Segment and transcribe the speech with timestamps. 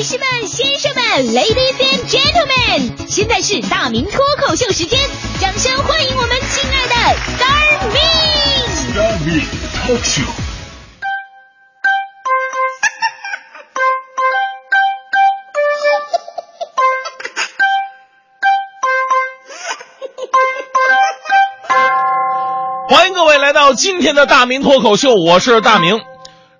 [0.00, 4.98] 女士们、先生们，Ladies and Gentlemen，现在是大明脱口秀时间，
[5.38, 6.94] 掌声欢迎我们亲爱的
[7.36, 8.00] Star Me！
[8.96, 9.44] 大明
[9.84, 10.22] 脱口秀。
[22.88, 26.00] 欢迎各位来到今天的大明脱口秀，我是大明。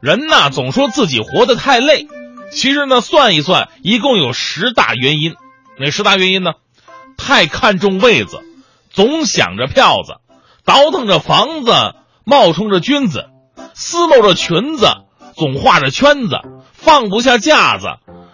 [0.01, 2.07] 人呐，总说自己活得太累，
[2.51, 5.35] 其实呢，算一算，一共有十大原因。
[5.79, 6.53] 哪十大原因呢？
[7.17, 8.41] 太看重位子，
[8.91, 10.15] 总想着票子，
[10.65, 11.73] 倒腾着房子，
[12.25, 13.27] 冒充着君子，
[13.75, 14.87] 撕漏着裙子，
[15.37, 16.37] 总画着圈子，
[16.73, 17.87] 放不下架子，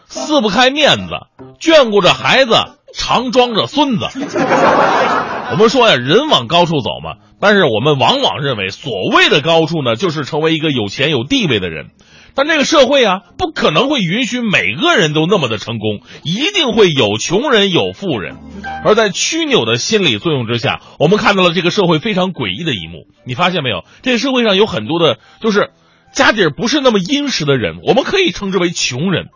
[0.07, 1.15] 撕不开面子，
[1.61, 2.55] 眷顾着孩子，
[2.95, 4.07] 常装着孙子。
[5.51, 11.91] 我们说呀，人往高处走嘛，但是我们往往认为，所谓的高处呢，就是成为一个有钱有地位的人。
[12.37, 18.37] 但这个社会啊，不可能会允许每个人都那么的成功，一定会有穷人有富人。
[18.85, 23.07] 而在曲扭的心理作用之下，我们看到了这个社会非常诡异的一幕。
[23.25, 23.85] 你发现没有？
[24.03, 25.71] 这个社会上有很多的，就是
[26.13, 29.29] 家底儿不是那么殷实的人，我们可以称之为穷人，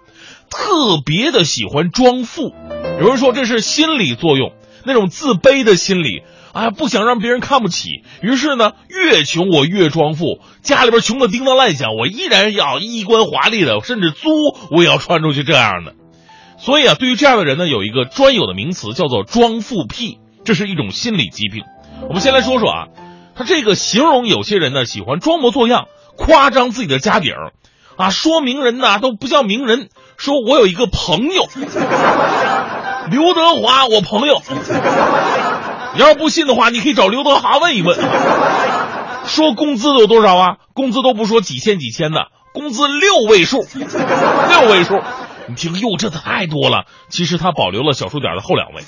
[0.50, 2.52] 特别的喜欢装富。
[3.00, 4.52] 有人说这是心理作用。
[4.82, 14.28] 那种自卑的心理，哎呀，不想让别人看不起，于是呢，越穷我越装富，家里边穷的叮当乱响，我依然要衣冠华丽的，甚至租
[14.70, 15.94] 我也要穿出去这样的。
[16.58, 21.62] 所以啊，对于这样的人呢，有一个专有的名词叫做装富癖，这是一种心理疾病。
[22.08, 22.86] 我们先来说说啊，
[23.36, 27.52] 他这个形容有些人呢喜欢装模作样，夸张自己的家底儿，
[27.96, 31.46] 啊，说名人呐都不叫名人，说我有一个朋友。
[33.10, 34.42] 刘德华，我朋友。
[35.94, 37.98] 你要不信的话，你可以找刘德华问一问。
[39.26, 40.56] 说工资有多少啊？
[40.74, 45.00] 工资都不说几千几千的，工资六位数，六位数。
[45.46, 46.84] 你听，哟，这太多了。
[47.08, 48.82] 其实他保留了小数点的后两位。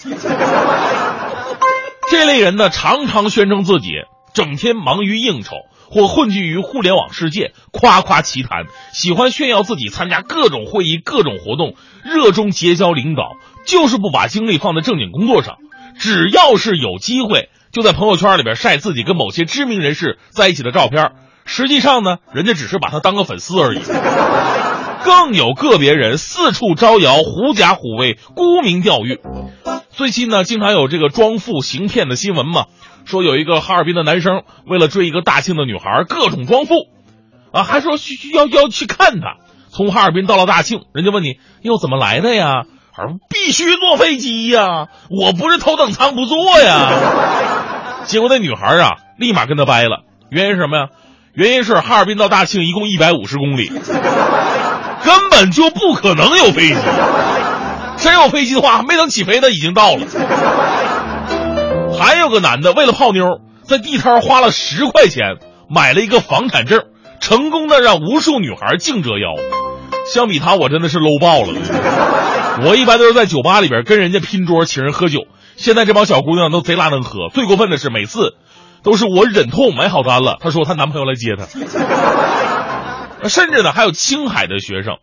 [2.08, 3.91] 这类人呢，常常宣称自己
[4.33, 5.57] 整天忙于应酬，
[5.91, 11.74] 或混迹于互联网世界，夸夸其谈，喜欢炫耀自己参加各种会议、各种活动，
[12.05, 13.36] 热衷结交领导。
[13.64, 15.58] 就是不把精力放在正经工作上，
[16.02, 21.13] 只要是有机会，就在朋友圈里边晒自己跟某些知名人士在一起的照片。
[21.45, 23.79] 实际上呢，人家只是把他当个粉丝而已。
[25.07, 29.20] 更有个别人四处招摇、狐假虎威、沽名钓誉。
[29.91, 32.64] 最近呢，经常有这个装富行骗的新闻嘛，
[33.05, 36.74] 说有一个哈尔滨的男生为了追一个大庆的女孩，各种装富，
[37.52, 39.36] 啊，还说需要要去看她。
[39.70, 42.64] 从哈尔滨到了大庆，人家问你又怎么来的呀？
[43.29, 44.89] 必须坐飞机呀！
[45.11, 46.91] 我不是头等舱不坐呀。
[48.05, 50.03] 结果那女孩啊，立马跟他掰了。
[50.30, 50.86] 原因是什么呀？
[51.35, 56.77] 原因是哈尔滨到大庆一共一百五十公里，根本就不可能有飞机。
[57.97, 60.07] 真有飞机的话，没等起飞，呢已经到了。
[61.98, 65.36] 还有个男的为了泡妞，在地摊花了十块钱
[65.70, 66.83] 买了一个房产证，
[67.20, 69.61] 成功的让无数女孩竞折腰。
[70.07, 72.67] 相比他，我真的是 low 爆了。
[72.67, 75.27] 我一般都是在酒吧里边跟人家拼桌请人喝酒。
[75.57, 78.35] 现在这帮小姑娘都贼拉能喝，最过分的是每次
[78.83, 81.46] 都是我忍痛买好单了，她说她男朋友来接她。
[83.29, 84.96] 甚至呢，还有青海的学生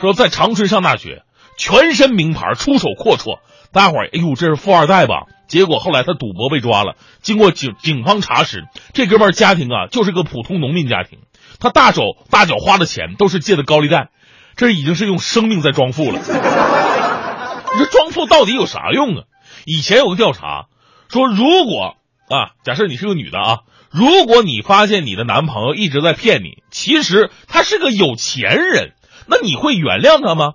[0.00, 1.22] 说在长春上大学，
[1.58, 3.38] 全身名牌，出手阔绰，
[3.72, 5.26] 大伙儿哎呦这是富二代吧？
[5.46, 8.64] 结果后来他赌博被抓了，经过警警方查实，
[8.94, 11.18] 这哥们家庭啊就是个普通农民家庭，
[11.58, 14.08] 他大手大脚花的钱都是借的高利贷。
[14.56, 16.20] 这已经是用生命在装富了。
[17.72, 19.22] 你说装富到底有啥用啊？
[19.64, 20.66] 以前有个调查
[21.08, 21.96] 说，如果
[22.28, 23.58] 啊，假设你是个女的啊，
[23.90, 28.94] 如果你发现你的男朋友一直在骗你，其实他是个有钱人，
[29.26, 30.54] 那你会原谅他吗？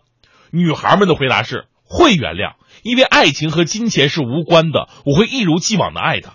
[0.52, 6.34] 女孩们的回答是会原谅，因为爱情和金钱是无关的，我会一如既往的爱他。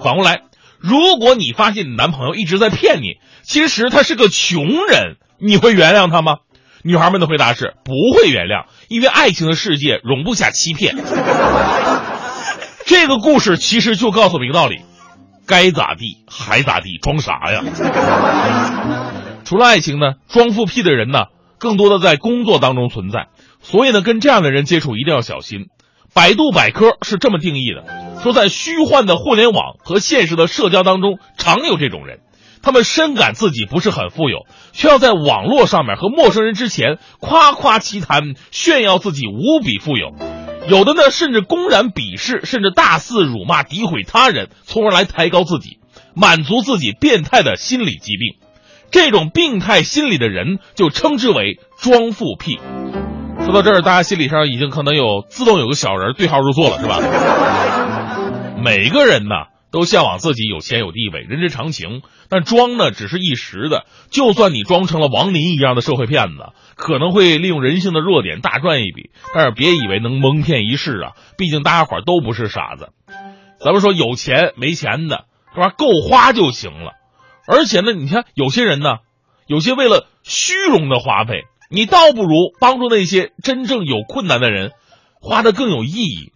[0.00, 0.42] 反过来，
[0.78, 6.38] 如果你发现你男朋友一直在骗你，其实他是个穷人，你会原谅他吗？
[6.82, 10.96] 女孩们的回答是不会原谅，因为爱情的世界容不下欺骗。
[12.86, 14.80] 这个故事其实就告诉我们一个道理：
[15.46, 17.62] 该咋地还咋地，装啥呀？
[19.44, 21.26] 除了爱情呢，装富癖的人呢，
[21.58, 23.26] 更多的在工作当中存在。
[23.60, 25.66] 所以呢，跟这样的人接触一定要小心。
[26.14, 27.84] 百度百科是这么定义的：
[28.22, 32.20] 说在虚幻的互联网和现实的社交当中，常有这种人。
[32.62, 40.14] 他们深感自己不是很富有，却要在网络上面和陌生人之前夸夸其谈，炫耀自己无比富有。
[40.68, 45.78] 有的呢，甚至公然鄙视，甚至大肆辱骂、诋毁他人，从而来抬高自己，
[46.14, 48.36] 满足自己变态的心理疾病。
[48.90, 52.58] 这种病态心理的人，就称之为装富癖。
[53.44, 57.00] 说到这儿，大家心理上已经可能有自动有个小人对号入座了，是吧？
[58.62, 59.34] 每个人呢
[59.70, 62.02] 都向往自己有钱有地位，人之常情。
[62.30, 71.12] 但装呢只是一时的，就算你装成了王林一样的社会骗子，可能会利用人性的弱点大赚一笔，但是别以为能蒙骗一世啊！
[71.38, 72.90] 毕竟大家伙都不是傻子。
[73.64, 75.24] 咱们说有钱没钱的，
[75.54, 75.70] 是吧？
[75.70, 76.92] 够花就行了。
[77.46, 78.98] 而且呢，你看有些人呢，
[79.46, 84.72] 有些为了虚荣的花费，你倒不如帮助那些真正有困难的人，
[85.20, 86.32] 花的更有意义。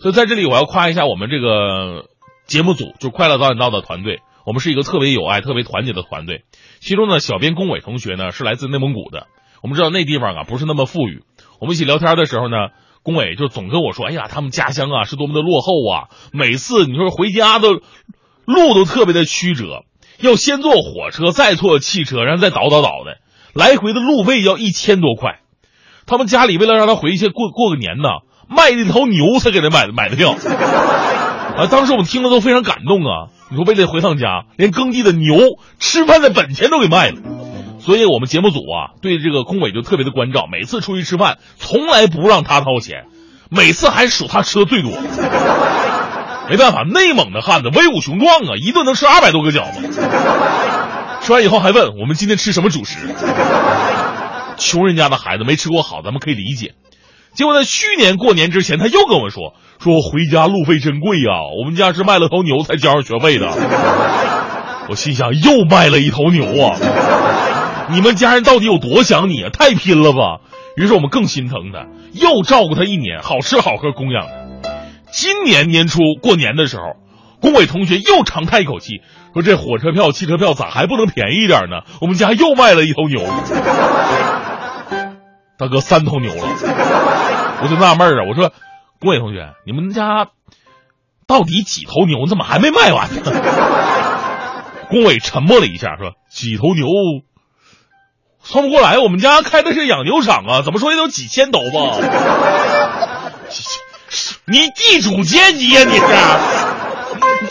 [0.00, 2.07] 所以在这里，我要夸一下我们这个
[2.48, 4.20] 节目组，就快乐早点到的团队。
[4.46, 6.44] 我们是一个特别有爱、特别团结的团队。
[6.80, 9.26] 其中呢，小编龚伟同学呢是来自内蒙古的。
[9.62, 11.22] 我们知道那地方啊不是那么富裕。
[11.60, 12.56] 我们一起聊天的时候呢，
[13.02, 16.08] 龚伟就总跟我说：“哎呀，他们家乡啊是多么的落后啊！
[16.32, 17.68] 每次你说回家的
[18.46, 19.84] 路都特别的曲折，
[20.18, 23.18] 要先坐火车，再坐汽车，然后再倒倒倒的，
[23.52, 25.40] 来回的路费要一千多块。
[26.06, 28.08] 他们家里为了让他回去过过个年呢，
[28.48, 30.34] 卖一头牛才给他买买的票。
[31.58, 35.38] 啊，当时我们听了都非常感动啊。”你说为了回趟家，连耕地的牛、
[35.80, 37.16] 吃饭的本钱都给卖了，
[37.80, 40.44] 所以我们节目组啊，对这个工伟就特别的关照。
[40.52, 43.06] 每次出去吃饭，从来不让他掏钱，
[43.48, 44.92] 每次还数他吃的最多。
[46.50, 49.80] 没办法，内蒙的汉子威武雄壮啊，一顿能吃二百多个饺子。
[51.22, 52.98] 吃完以后还问我们今天吃什么主食。
[54.58, 56.74] 穷人家的孩子没吃过好，咱们可以理解。
[57.38, 59.54] 结果在去年过年之前，他又跟我说。
[59.78, 63.46] 说回家路费真贵呀，我们家是卖了头牛才交上学费的。
[64.90, 66.74] 我心想，又卖了一头牛啊！
[67.90, 69.50] 你们家人到底有多想你啊？
[69.52, 70.40] 太拼了吧！
[70.76, 74.32] 于是我们更心疼他，又照顾他一年，好吃好喝供养他。
[75.12, 76.82] 今年年初过年的时候，
[77.40, 79.00] 龚伟同学又长叹一口气，
[79.32, 81.82] 说：“这火车票、汽车票咋还不能便宜一点呢？
[82.00, 83.20] 我们家又卖了一头牛。
[85.56, 86.42] ”大哥，三头牛了，
[87.62, 88.52] 我就纳闷啊，我说。
[89.00, 90.26] 郭伟同学，你们家
[91.28, 92.26] 到底几头牛？
[92.26, 93.22] 怎么还没卖完呢？
[94.90, 96.84] 郭伟沉默了一下，说：“几头牛
[98.42, 101.98] 算不过来，我们家开的是养牛场啊，怎么说也有几千头吧。
[104.50, 106.06] ”你地主阶级呀，你是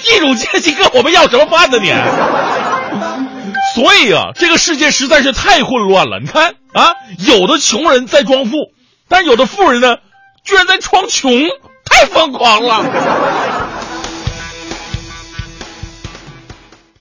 [0.03, 1.77] 地主阶级，跟我们要什么饭呢？
[1.79, 1.93] 你？
[3.73, 6.19] 所以啊，这个世界实在是太混乱了。
[6.19, 8.57] 你看啊，有的穷人在装富，
[9.09, 9.97] 但有的富人呢？
[10.43, 11.31] 居然在装穷，
[11.83, 12.85] 太疯狂了！